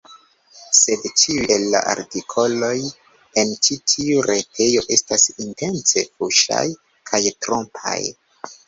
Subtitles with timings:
[0.77, 2.71] Sed, ĉiuj el la artikoloj
[3.43, 6.69] en ĉi tiu retejo estas intence fuŝaj
[7.13, 7.99] kaj trompaj.